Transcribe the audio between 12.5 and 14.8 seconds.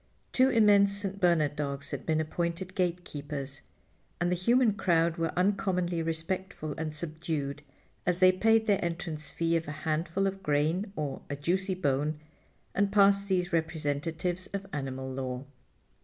and passed these representatives of